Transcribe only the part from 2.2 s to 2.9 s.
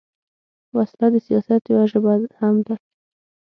هم ده